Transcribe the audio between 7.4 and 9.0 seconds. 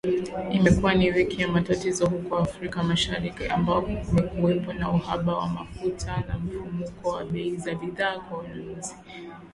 za bidhaa kwa wanunuzi